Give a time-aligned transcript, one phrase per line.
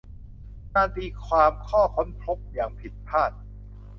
[0.73, 3.31] การตีความข้อค้นพบอย่างผิดพลาด